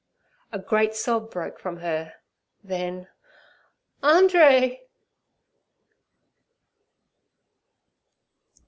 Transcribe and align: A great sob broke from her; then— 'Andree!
A 0.51 0.57
great 0.57 0.95
sob 0.95 1.29
broke 1.29 1.59
from 1.59 1.77
her; 1.77 2.15
then— 2.63 3.07
'Andree! 4.01 4.79